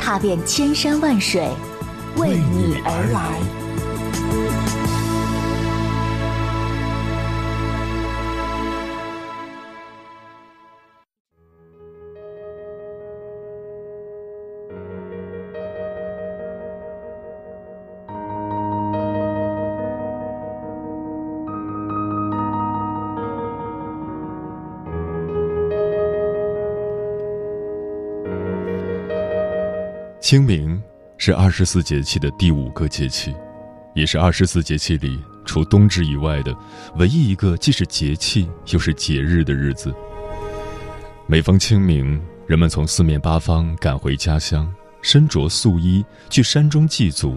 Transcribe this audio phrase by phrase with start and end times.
[0.00, 1.46] 踏遍千山万水，
[2.16, 3.59] 为你而来。
[30.30, 30.80] 清明
[31.18, 33.34] 是二十四节气的第五个节气，
[33.96, 36.56] 也是二十四节气里除冬至以外的
[36.98, 39.92] 唯一一个既是节气又是节日的日子。
[41.26, 47.36] 每逢清明，人们从四面八方赶回家乡，身着素衣去山中祭祖，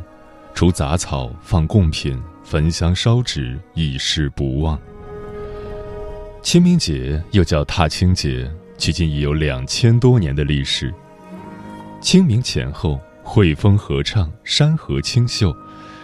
[0.53, 4.79] 除杂草，放贡品，焚香烧纸，以示不忘。
[6.43, 10.93] 清明节又叫踏青节，距今已有两千多年的历史。
[12.03, 15.55] 清明前后，惠风和畅，山河清秀，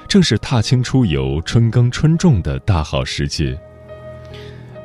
[0.07, 3.59] 正是踏青出游、春耕春种的大好时节。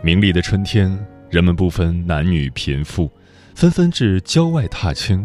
[0.02, 0.98] 明丽的春天，
[1.30, 3.08] 人们不分男女贫富，
[3.54, 5.24] 纷纷至郊外踏青，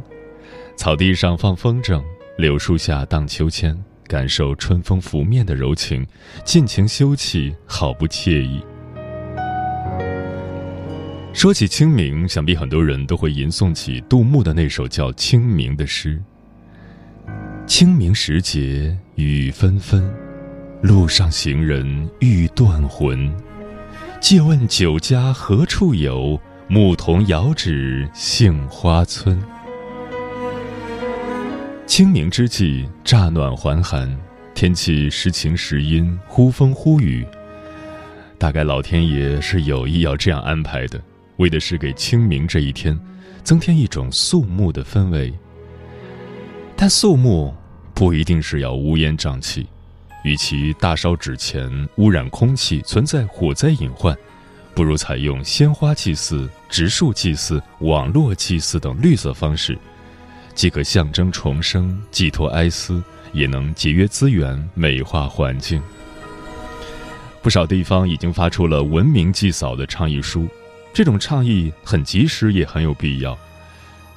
[0.78, 2.00] 草地上放风筝，
[2.38, 3.76] 柳树下荡秋千，
[4.08, 6.06] 感受春风拂面的柔情，
[6.46, 8.64] 尽情休憩，好不惬意。
[11.32, 16.22] 说起清明，想必很多人都会吟诵起杜牧的那首叫《清明》的诗。
[17.66, 20.12] 清明时节雨纷纷，
[20.82, 23.32] 路上行人欲断魂。
[24.20, 26.40] 借问酒家何处有？
[26.68, 29.42] 牧童遥指杏花村。
[31.88, 34.14] 清明之际，乍暖还寒，
[34.54, 37.26] 天气时晴时阴，忽风忽雨。
[38.38, 41.02] 大概老天爷是有意要这样安排的。
[41.40, 42.98] 为的是给清明这一天
[43.44, 45.34] 增添一种肃穆的氛围，
[46.76, 47.54] 但肃穆
[47.94, 49.66] 不一定是要乌烟瘴气，
[50.24, 54.16] 与其大烧纸钱污染空气、存在火灾隐患，
[54.76, 59.78] 不如采用鲜花祭祀、植树祭祀、网络祭祀等绿色方式，
[60.54, 63.02] 既可象征重生、寄托哀思，
[63.32, 65.82] 也能节约资源、美化环境。
[67.42, 70.46] 不少地方已经发出了文明祭扫的倡议书。
[70.94, 73.38] 这种倡议很及时，也很有必要。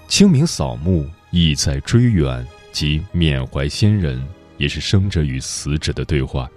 [0.09, 4.23] 清明扫墓意在追远，即缅怀先人，
[4.57, 6.49] 也是生者与死者的对话。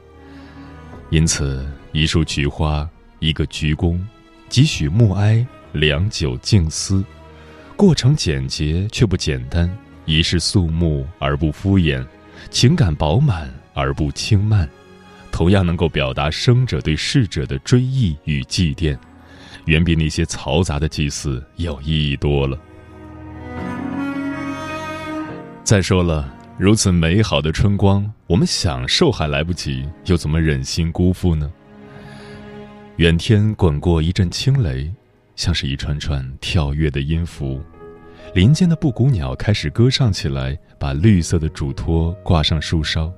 [1.09, 2.89] 因此，一束菊花，
[3.19, 3.99] 一个鞠躬，
[4.49, 7.03] 几许默哀，良久静思，
[7.75, 9.69] 过程简洁却不简单，
[10.05, 12.05] 仪式肃穆而不敷衍，
[12.49, 14.67] 情感饱满而不轻慢，
[15.31, 18.97] 同样能够表达生者对逝者的追忆与祭奠。
[19.65, 22.57] 远比那些嘈杂的祭祀有意义多了。
[25.63, 31.51] 再说了，如此美好的春光，我们享受还来不及，又怎么忍心辜负呢？
[32.97, 34.93] 远天滚过一阵轻雷，
[35.35, 37.61] 像是一串串跳跃的音符。
[38.33, 43.11] 林间的布谷鸟开始歌唱起来，把绿色的嘱托挂上树梢。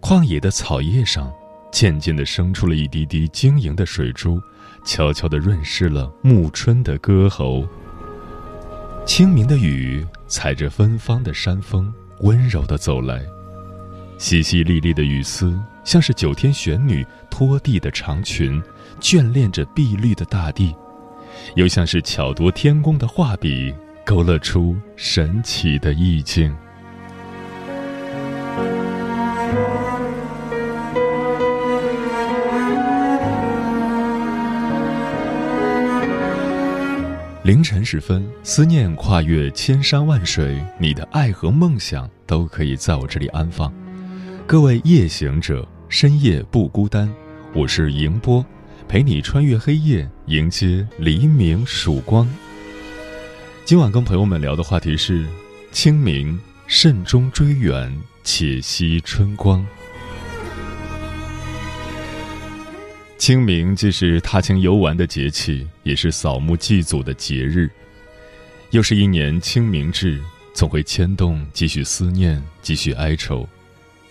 [0.00, 1.32] 旷野的草叶上，
[1.70, 4.40] 渐渐地生出了一滴滴晶莹的水珠。
[4.86, 7.66] 悄悄地润湿了暮春的歌喉。
[9.04, 13.18] 清明的雨踩着芬芳的山峰，温柔地走来，
[14.16, 18.62] 淅淅沥沥的雨丝像是九天玄女拖地的长裙，
[19.00, 20.74] 眷恋着碧绿的大地，
[21.56, 23.74] 又像是巧夺天工的画笔，
[24.04, 26.56] 勾勒出神奇的意境。
[37.46, 43.72] 凌晨时分，思念跨越千山万水，你的爱和梦想都可以在我这里安放。
[44.48, 47.08] 各位夜行者，深夜不孤单，
[47.54, 48.44] 我是迎波，
[48.88, 52.28] 陪你穿越黑夜，迎接黎明曙光。
[53.64, 55.24] 今晚跟朋友们聊的话题是：
[55.70, 59.64] 清明，慎终追远，且惜春光。
[63.26, 67.68] 清明既是踏青游玩的节气，也是扫墓祭祖的节日。
[68.70, 70.22] 又是一年清明至，
[70.54, 73.44] 总会牵动几许思念，几许哀愁。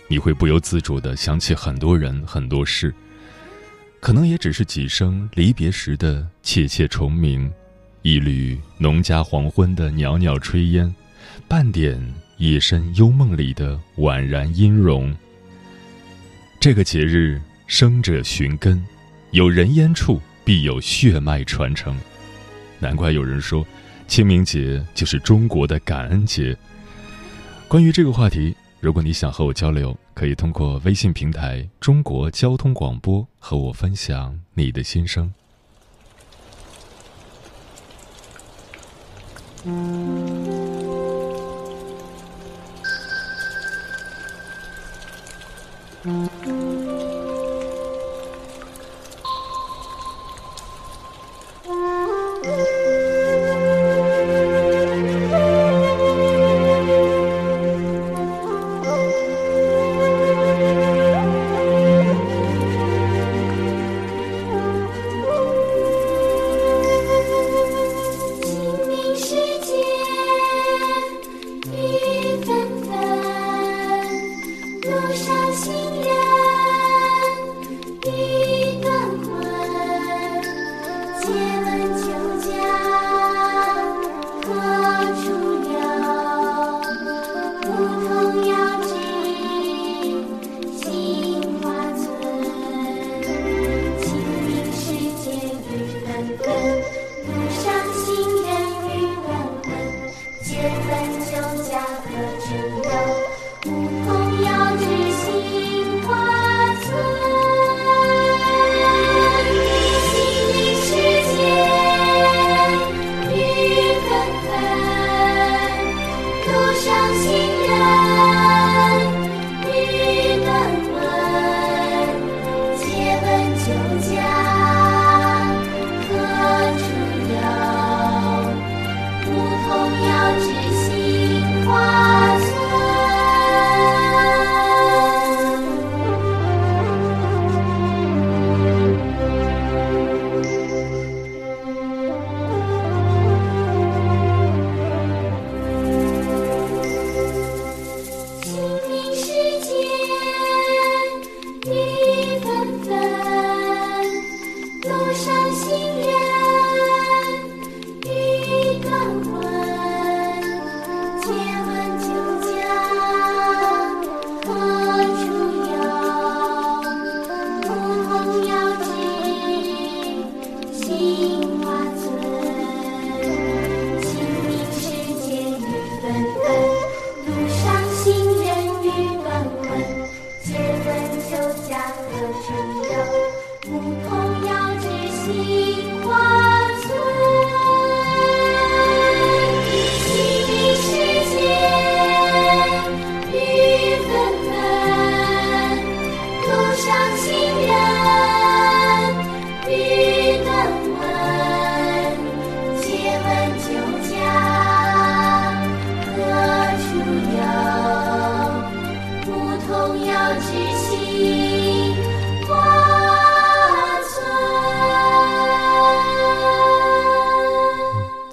[0.06, 2.94] 你会不由自主的想起很多人、很多事，
[4.00, 7.50] 可能也只是几声离别时的切切虫鸣，
[8.02, 10.94] 一缕农家黄昏的袅袅炊烟，
[11.48, 11.98] 半点
[12.36, 15.16] 夜深幽梦里的宛然音容。
[16.60, 18.84] 这个节日，生者寻根，
[19.36, 21.94] 有人烟处必有血脉传承。
[22.78, 23.62] 难怪有人说，
[24.08, 26.56] 清明节就是中国的感恩节。
[27.68, 28.56] 关于这个话题。
[28.80, 35.30] 如果你想和我交流，可以通过微信平台“中国交通广播”和我分享你的心声。
[100.56, 102.08] 借问酒家何
[102.40, 102.48] 处
[102.82, 103.15] 有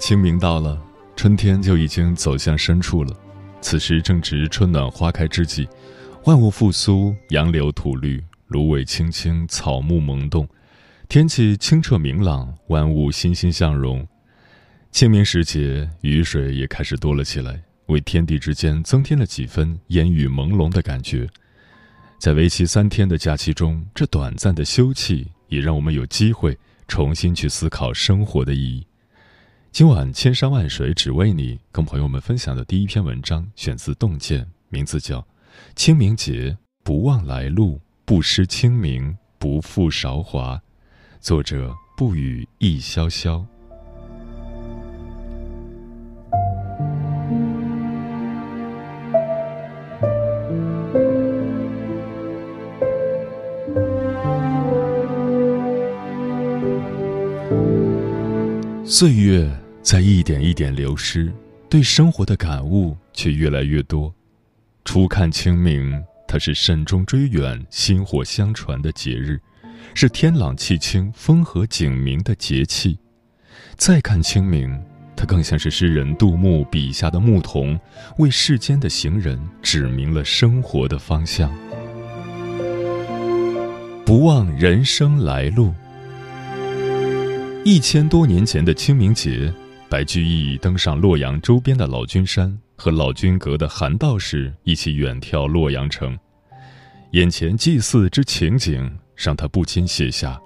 [0.06, 0.78] 清明到了，
[1.16, 3.16] 春天就已经走向深处了。
[3.62, 5.66] 此时正值春暖花开之际，
[6.26, 10.46] 万物复苏，杨柳吐绿，芦苇青青，草木萌动，
[11.08, 14.06] 天气清澈明朗，万物欣欣向荣。
[14.92, 21.26] 清明时节，雨水也开始多了起来，为天地之间增添了几分烟雨朦胧的感觉。
[22.18, 28.86] 在为期三天的假期中，这短暂的休憩也让我们有机会重新去思考生活的意义。
[29.74, 35.18] 今晚千山万水只为你，跟朋友们分享的第一篇文章选自《洞见》，名字叫
[35.74, 40.54] 《清明节不忘来路，不失清明，不负韶华》，
[41.18, 43.44] 作者不语亦潇潇。
[58.84, 59.50] 岁月。
[59.84, 61.30] 在一点一点流失，
[61.68, 64.12] 对生活的感悟却越来越多。
[64.82, 69.38] 初看清明，它是慎终追远、薪火相传的节日，
[69.92, 72.96] 是天朗气清、风和景明的节气；
[73.76, 74.74] 再看清明，
[75.14, 77.78] 它更像是诗人杜牧笔下的牧童，
[78.16, 81.54] 为世间的行人指明了生活的方向。
[84.06, 85.74] 不忘人生来路。
[87.66, 89.52] 一千多年前的清明节，
[89.94, 96.18] 白居易登上洛阳周边的老君山，和老君阁的韩道士一起远眺洛阳城。
[97.12, 100.36] 眼前祭祀之情景，让他不禁写下：“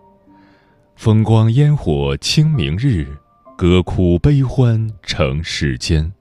[0.96, 3.06] 风光烟火清明日，
[3.56, 6.12] 歌哭悲欢成世间。”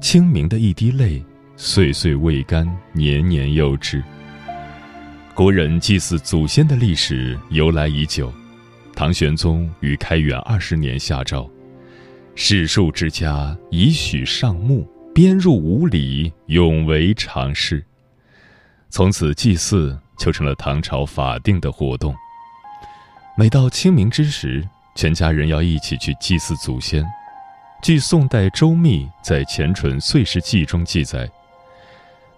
[0.00, 1.22] 清明的一滴泪，
[1.58, 4.02] 岁岁未干，年年又至。
[5.34, 8.32] 国人祭祀祖先的历史由来已久。
[8.94, 11.46] 唐玄宗于开元二十年下诏
[12.36, 17.84] ：“世庶之家宜许上墓，编入五礼，永为常事。”
[18.90, 22.14] 从此，祭祀就成了唐朝法定的活动。
[23.36, 27.04] 每到清明之时，全家人要一起去祭祀祖先。
[27.82, 31.28] 据宋代周密在《前纯岁时记》中记载：“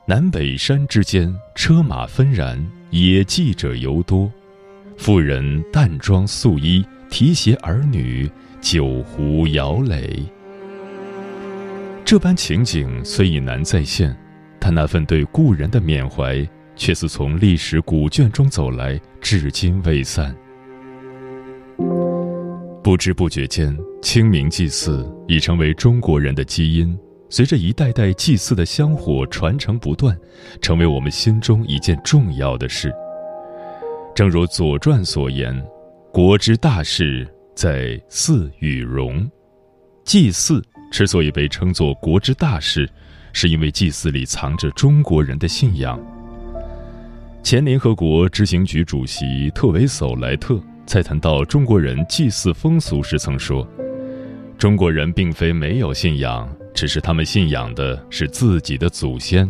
[0.06, 4.30] 南北山之间，车马纷然，野祭者尤多。”
[4.96, 10.22] 妇人淡妆素衣，提携儿女，酒壶摇垒。
[12.04, 14.16] 这般情景虽已难再现，
[14.58, 16.46] 但那份对故人的缅怀，
[16.76, 20.34] 却似从历史古卷中走来，至今未散。
[22.82, 26.96] 不知不觉间，清明祭祀已成为中国人的基因，
[27.28, 30.16] 随着一代代祭祀的香火传承不断，
[30.62, 32.92] 成为我们心中一件重要的事。
[34.14, 35.60] 正如《左传》所言
[36.12, 39.28] ：“国之大事，在祀与戎。”
[40.04, 42.88] 祭祀之所以被称作国之大事，
[43.32, 46.00] 是因为祭祀里藏着中国人的信仰。
[47.42, 53.66] 前联合国执行局主席特维索莱特在谈到中国人祭祀风俗时曾说
[54.58, 59.48] ：“中国人并非没有信仰，只是他们信仰的是自己的祖先。”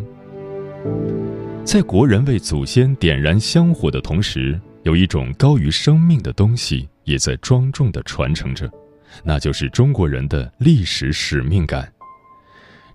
[1.65, 8.71] 在国人为祖先点燃香火的同时，有一种高于生命的东西也在庄重地传承着，
[9.25, 11.91] 那就是中国人的历史使命感。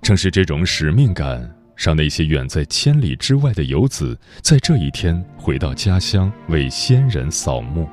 [0.01, 7.87] 正是这种使命感，让那些远在千里之外的游子，在这一天回到家乡为先人扫墓。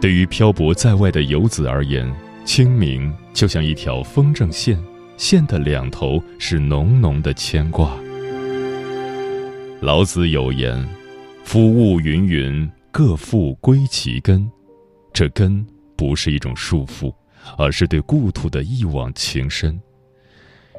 [0.00, 2.10] 对于漂泊在外的游子而言，
[2.44, 4.82] 清明就像一条风筝线，
[5.16, 7.96] 线的两头是浓浓的牵挂。
[9.80, 10.86] 老子有言
[11.44, 14.50] ：“夫物芸芸，各复归其根。”
[15.16, 17.10] 这根不是一种束缚，
[17.56, 19.80] 而是对故土的一往情深。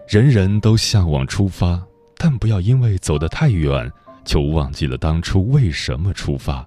[0.08, 1.84] 人人都向往出发，
[2.20, 3.91] 但不要因为走得太远，
[4.24, 6.63] 就忘记了当初为什么出发。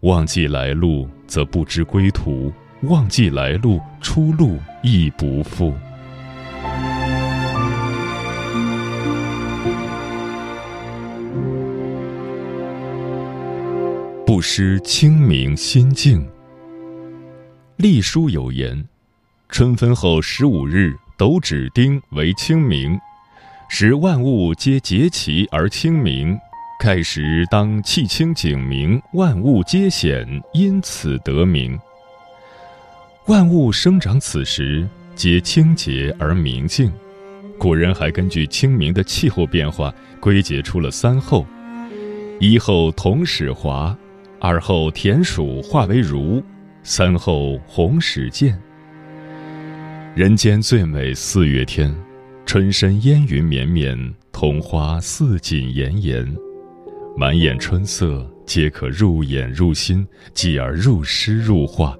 [0.00, 2.50] 忘记来路，则不知归途；
[2.84, 5.74] 忘记来路，出路亦不复。
[14.26, 16.26] 不失清明心境。
[17.82, 18.80] 隶书有言
[19.50, 22.96] ：“春分后十五日，斗指丁为清明，
[23.68, 26.38] 使万物皆节齐而清明。
[26.78, 30.24] 盖时当气清景明，万物皆显，
[30.54, 31.76] 因此得名。
[33.26, 36.88] 万物生长此时，皆清洁而明净。
[37.58, 41.44] 古人还根据清明的气候变化，归结出了三候：
[42.38, 43.92] 一候同始华。”
[44.38, 46.42] 二候田鼠化为儒，
[46.84, 48.60] 三后红始见。
[50.16, 51.94] 人间最美四月天，
[52.44, 53.96] 春深烟云绵绵，
[54.32, 56.26] 桐花似锦炎炎，
[57.16, 61.96] 满眼春色，皆可入眼入心，继而入诗入画。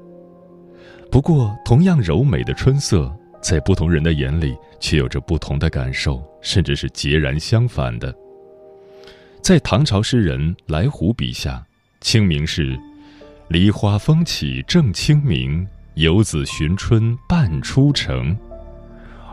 [1.13, 8.13] 不过，同样柔美的春色，在不同人的眼里，却有着不同的感受，甚至是截然相反的。
[9.41, 11.65] 在唐朝诗人来虎笔下。
[12.01, 12.77] 清明是
[13.53, 18.35] 梨花风起正清明，游子寻春半出城；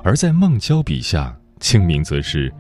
[0.03, 2.53] 而在孟郊笔下，清明则是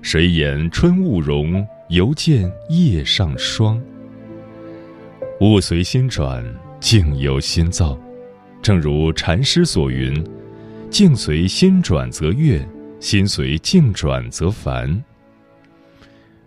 [0.00, 3.78] 谁言春雾融，犹见叶上霜。
[5.42, 6.42] 物随心转，
[6.80, 7.94] 境由心造。
[8.62, 10.26] 正如禅师所云
[10.88, 12.66] ：“境随心转则悦，
[13.00, 15.04] 心随境转则烦。”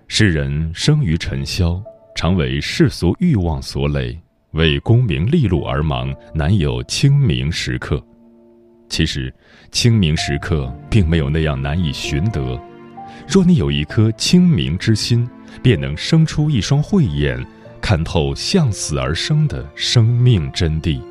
[0.09, 1.79] 世人生于尘嚣。
[2.17, 4.17] 常为世俗欲望所累，
[4.55, 8.01] 为功名利禄而忙，难有清明时刻。
[8.87, 9.33] 其实，
[9.69, 12.57] 清明时刻并没有那样难以寻得。
[13.27, 15.27] 若你有一颗清明之心，
[15.61, 17.45] 便能生出一双慧眼，
[17.81, 21.01] 看透向死而生的生命真谛。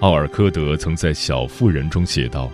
[0.00, 2.50] 奥尔科德曾在《小妇人》中写道：“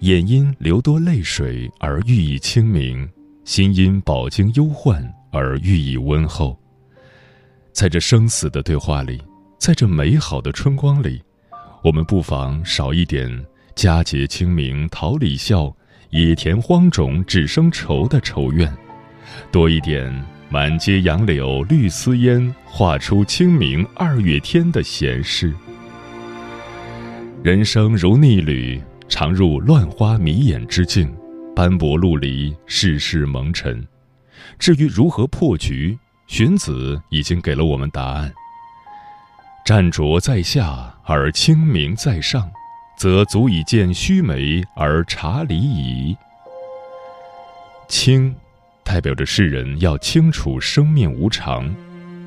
[0.00, 3.08] 眼因流多泪水而寓意清明，
[3.44, 6.58] 心因饱经忧患而寓意温厚。”
[7.74, 9.20] 在这生死的对话里，
[9.58, 11.20] 在这美好的春光里，
[11.82, 13.28] 我们不妨少一点
[13.74, 15.74] “佳节清明桃李笑，
[16.10, 18.72] 野田荒冢只生愁”的愁怨，
[19.50, 20.08] 多一点
[20.48, 25.52] “满街杨柳绿丝烟，画出清明二月天”的闲适。
[27.42, 31.12] 人生如逆旅，常入乱花迷眼之境，
[31.56, 33.84] 斑驳陆离，世事蒙尘。
[34.60, 35.98] 至于如何破局？
[36.26, 38.32] 荀子已经给了我们答案：
[39.64, 42.50] 湛浊在下而清明在上，
[42.96, 46.16] 则足以见须眉而察理矣。
[47.88, 48.34] 清，
[48.82, 51.68] 代表着世人要清楚生命无常；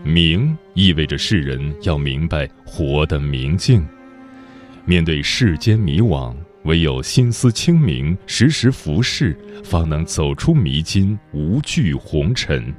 [0.03, 3.85] 明，意味着世人要明白活的明净。
[4.85, 12.73] 面对世间迷惘，唯有心思清明，时时拂拭，方能走出迷津，无惧红尘。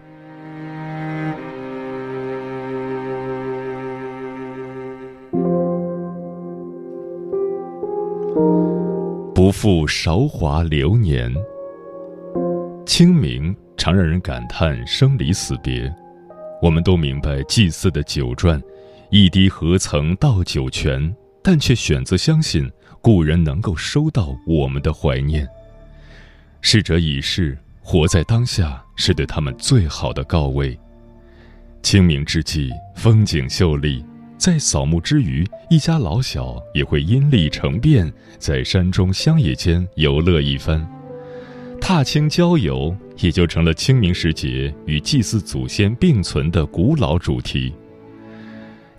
[9.48, 11.34] 不负韶华流年。
[12.84, 15.90] 清明常让人感叹生离死别，
[16.60, 18.62] 我们都明白祭祀的酒馔，
[19.08, 25.48] 一滴何曾到九泉，但却选择相信故人能够收到我们的怀念。
[26.60, 30.78] 逝者已逝，活在当下是对他们最好的告慰。
[31.82, 34.04] 清明之际，风景秀丽。
[34.38, 40.88] 在扫墓之余，一家老小也会因力成变，在山中乡野间游乐一番。
[41.80, 47.74] 踏青郊游也就成了清明时节与祭祀祖先并存的古老主题。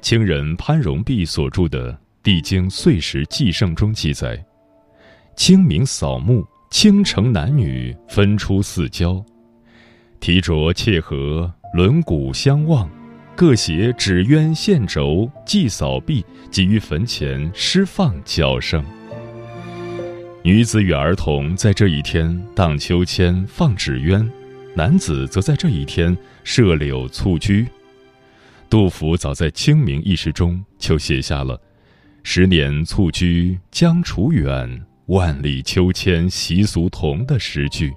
[0.01, 4.43] 清人潘荣弼所著的《帝京岁时记胜》中记载：
[5.37, 9.23] 清明扫墓，青城男女分出四郊，
[10.19, 12.89] 提着切合，轮毂相望。
[13.39, 18.83] 各携纸鸢线轴，祭扫毕，即于坟前施放叫声。
[20.43, 24.29] 女子与儿童在这一天荡秋千、放纸鸢，
[24.75, 27.65] 男子则在这一天射柳蹴鞠。
[28.69, 31.57] 杜甫早在清明一诗中就写下了
[32.23, 37.93] “十年蹴鞠将除远，万里秋千习俗同”的诗句。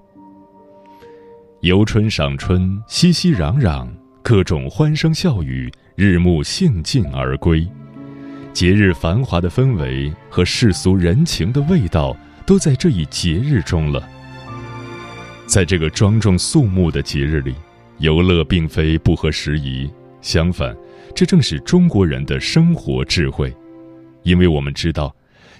[1.62, 3.88] 游春赏春，熙熙攘攘。
[4.22, 7.66] 各种欢声笑语，日暮兴尽而归，
[8.52, 14.08] 节日繁华的氛围和世俗人情的味道，都在这一节日中了。
[15.44, 17.52] 在这个庄重肃穆的节日里，
[17.98, 20.74] 游乐并非不合时宜，相反，
[21.16, 23.52] 这正是中国人的生活智慧。
[24.22, 25.12] 因为我们知道，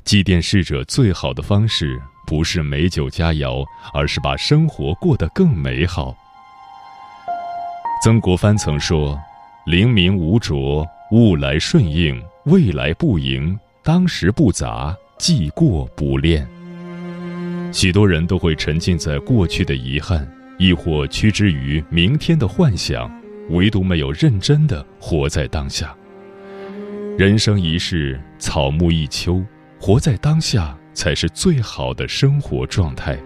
[0.04, 6.16] 祭奠逝者最好的方式，不是美酒佳肴，而是把生活过得更美好。
[8.02, 9.16] 曾国藩曾说
[9.64, 16.44] ：“灵明无浊，物来顺应，未来不迎，当时不杂，既过不恋。”
[17.72, 23.08] 许多人都会沉浸在过去的遗憾，亦或趋之于明天的幻想，
[23.50, 25.94] 唯独没有认真的活在当下。
[27.16, 29.40] 人生一世，草木一秋，
[29.78, 33.16] 活在当下才是最好的生活状态。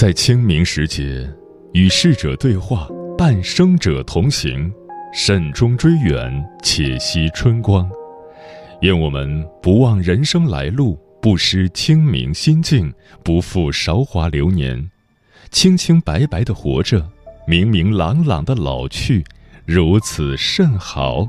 [0.00, 1.28] 在清明时节，
[1.74, 4.72] 与逝者对话，伴生者同行，
[5.12, 7.86] 慎终追远，且惜春光。
[8.80, 12.90] 愿我们不忘人生来路，不失清明心境，
[13.22, 14.90] 不负韶华流年，
[15.50, 17.06] 清清白白的活着，
[17.46, 19.22] 明明朗朗的老去，
[19.66, 21.28] 如此甚好。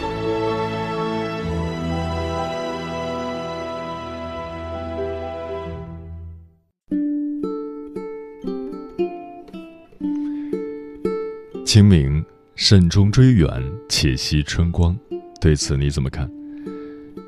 [11.71, 12.21] 清明，
[12.53, 13.47] 慎终追远，
[13.87, 14.93] 且惜春光。
[15.39, 16.29] 对此你怎么看？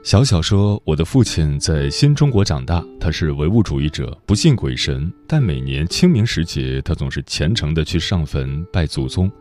[0.03, 5.09] 小小说：“我的父亲在新中国长大，他是唯物主义者，不信鬼神。
[5.25, 9.31] 但每年清明时节，他总是虔诚地去上坟拜祖宗。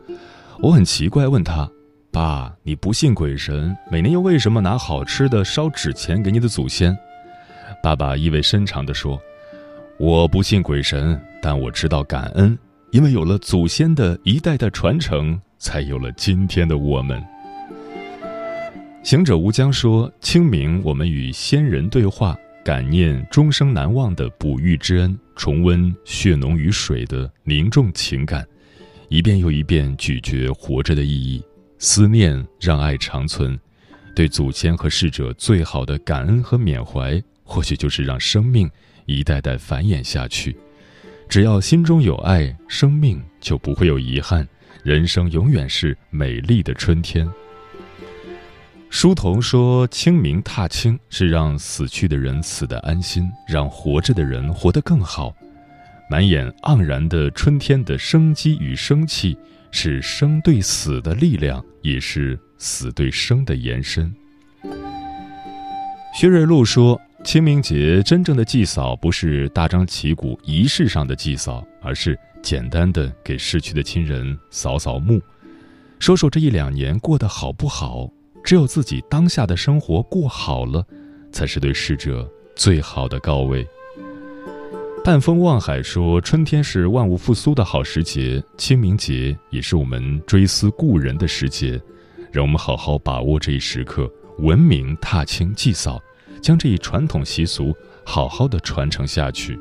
[0.60, 1.68] 我很奇怪，问他
[2.12, 6.96] ：‘爸，你不信鬼神，每年又为什么拿好吃的烧纸钱给你的祖先？’
[7.82, 9.20] 爸爸意味深长地说
[9.98, 12.56] ：‘我不信鬼神，但我知道感恩，
[12.92, 17.20] 因为有了祖先的一代代传承，才有了今天的我们。’”
[19.02, 28.46] 行者无疆说：“清明，我们与先人对话，感念终生难忘的哺育之恩，重温血浓于水的凝重情感，
[29.08, 31.42] 一遍又一遍咀嚼活着的意义，
[31.78, 33.58] 思念让爱长存。
[34.14, 38.70] 对祖先和逝者最好的感恩和缅怀，或许就是让生命
[39.06, 40.54] 一代代繁衍下去。
[41.32, 44.46] 只要心中有爱，生命就不会有遗憾，
[44.82, 47.26] 人生永远是美丽的春天。”
[48.90, 55.34] 书童说：“清明踏青是让死去的人死得安心，让活着的人活得更好。
[56.10, 59.34] 满眼盎然的春天的生机与生气，
[59.70, 64.14] 是生对死的力量，也是死对生的延伸。”
[66.14, 75.20] 薛瑞禄说：“清明节真正的祭扫不是大张旗鼓仪式上的祭扫，而是简单的给逝去的亲人扫扫墓，
[76.00, 78.10] 说说这一两年过得好不好。”
[78.44, 80.84] 只有自己当下的生活过好了，
[81.30, 83.64] 才是对逝者最好的告慰。
[85.04, 91.80] 半风望海说：“春天是万物复苏的好时节，清明节也是我们追思故人的时节。
[92.32, 96.02] 让我们好好把握这一时刻，文明踏青祭扫，
[96.42, 97.74] 将这一传统习俗
[98.04, 99.58] 好好的传承下去。”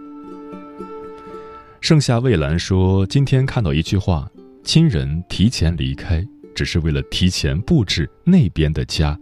[1.80, 4.30] 盛夏蔚蓝说：“今天看到一句话，
[4.64, 9.18] 亲人提前离开。”只是为了提前布置那边的家，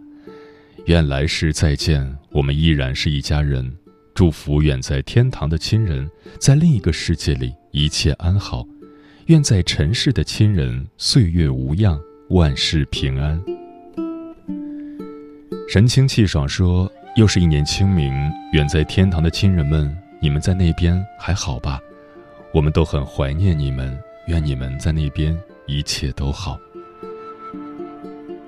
[0.86, 3.72] 愿来世再见，我们依然是一家人。
[4.14, 8.66] 祝福远在天堂的亲人，在另一个世界里一切安好。
[9.26, 11.98] 愿在尘世的亲人岁月无恙，
[12.30, 13.40] 万事平安。
[15.68, 18.12] 神清气爽说：“又是一年清明，
[18.52, 21.80] 远在天堂的亲人们，你们在那边还好吧？
[22.54, 26.58] 我们都很怀念你们，愿你们在那边一切都好。”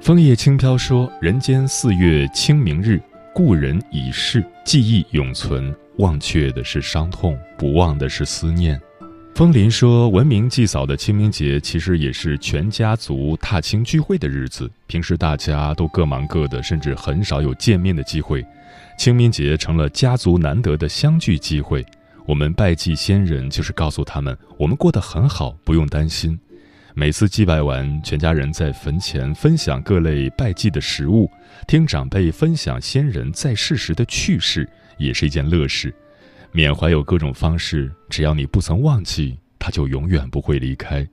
[0.01, 3.01] 枫叶轻飘说：“人间四月清明日，
[3.35, 5.75] 故人已逝，记忆永存。
[5.99, 8.81] 忘却的是伤痛，不忘的是思念。”
[9.35, 14.71] 枫林说：“文明祭扫的清明节，其实也是全家族踏青聚会的日子。
[14.87, 18.45] 平时大家都各忙各的，甚至很少有见面的机会。
[18.99, 21.85] 清明节成了家族难得的相聚机会。
[22.27, 26.39] 我们拜祭先人，就是告诉他们，我们过得很好，不用担心。”
[26.95, 31.29] 每次祭拜完，全家人在坟前分享各类拜祭的食物，
[31.67, 34.69] 听长辈分享先人在世时的趣事，
[34.99, 35.93] 也是一件乐事。
[36.53, 41.09] 缅怀有各种方式，只要你不曾忘记，他就永远不会离开。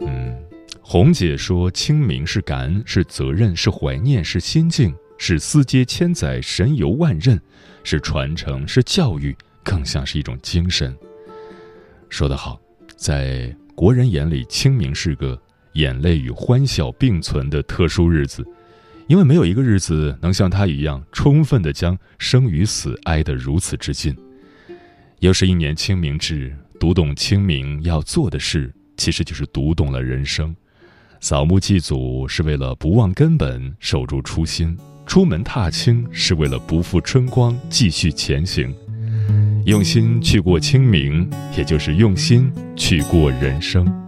[0.00, 0.36] 嗯，
[0.82, 7.38] 红姐说，清明是感恩，是责任，是怀念，是心境，是思接千载，神游万仞，
[7.84, 10.96] 是传承，是教育，更像是一种精神。
[12.08, 12.60] 说得好，
[12.96, 13.54] 在。
[13.76, 15.40] 国人眼里，清明是个
[15.74, 18.44] 眼泪与欢笑并存的特殊日子，
[19.08, 24.14] 因为没有一个日子能像他一样充分的将生与死挨得如此之近。
[25.20, 30.54] 又是一年清明至，读懂清明要做的事，其实就是读懂了人生。
[31.20, 38.72] 扫墓祭祖是为了不忘根本，守住初心；出门踏青是为了不负春光，继续前行。
[39.64, 44.07] 用心去过清明，也就是用心去过人生。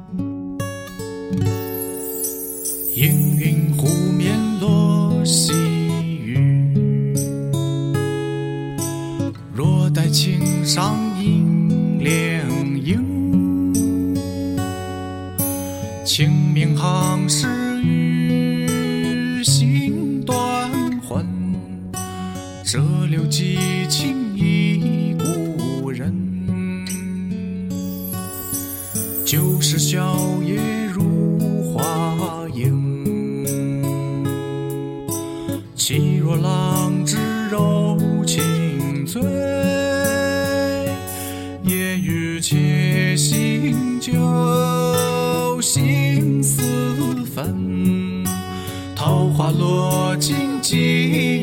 [49.60, 50.78] 落尽几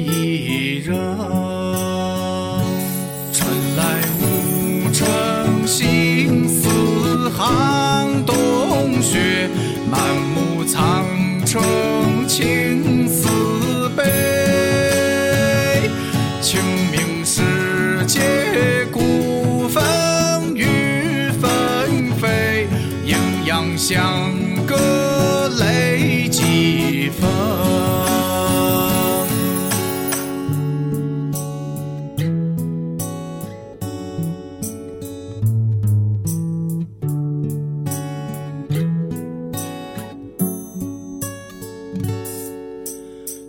[0.03, 1.46] 一人。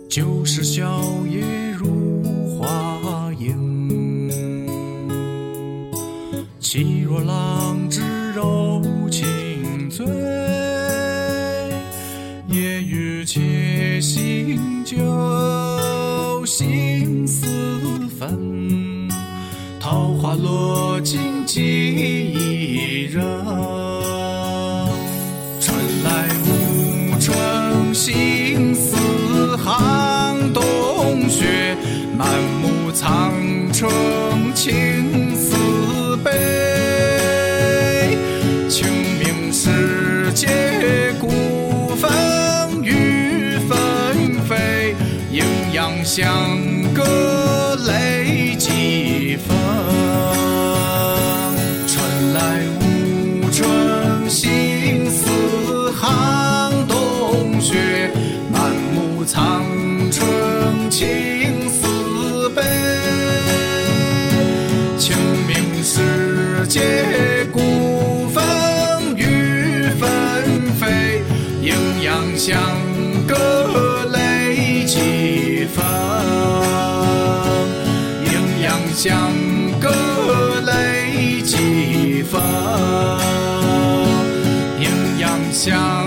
[0.09, 4.27] 就是笑靥如花影。
[6.59, 8.01] 气若浪之
[8.33, 10.03] 柔情醉，
[12.47, 17.45] 夜雨且行酒心似
[18.19, 19.07] 焚。
[19.79, 21.78] 桃花落尽几
[32.91, 33.33] 苍
[33.71, 33.87] 穹
[34.53, 34.98] 起
[72.39, 72.57] 相
[73.27, 75.85] 隔泪几分，
[78.23, 78.31] 阴
[78.63, 79.29] 阳相
[79.77, 79.89] 隔
[80.61, 82.41] 泪几分，
[84.79, 85.98] 阴阳相。